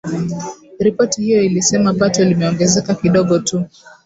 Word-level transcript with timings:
Ripoti 0.79 1.21
hiyo 1.21 1.43
ilisema 1.43 1.93
pato 1.93 2.23
limeongezeka 2.23 2.95
kidogo 2.95 3.39
tu 3.39 3.65